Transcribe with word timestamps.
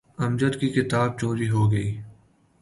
امجد 0.17 0.53
کی 0.59 0.69
کتاب 0.69 1.19
چوری 1.19 1.49
ہو 1.49 1.71
گئی۔ 1.71 1.89